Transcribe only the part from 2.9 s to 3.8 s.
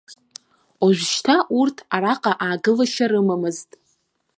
рымамызт.